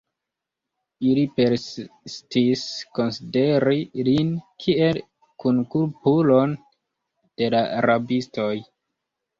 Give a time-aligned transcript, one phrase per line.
[1.09, 2.63] Ili persistis
[3.01, 4.35] konsideri lin
[4.65, 5.01] kiel
[5.45, 6.59] kunkulpulon
[7.39, 8.53] de la rabistoj.